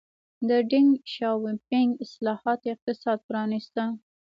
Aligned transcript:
د 0.47 0.49
ډینګ 0.69 0.91
شیاوپینګ 1.13 1.89
اصلاحاتو 2.03 2.67
اقتصاد 2.73 3.17
پرانیسته. 3.27 3.83